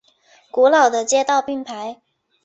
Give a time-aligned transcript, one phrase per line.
[0.49, 2.01] 古老的街道并排。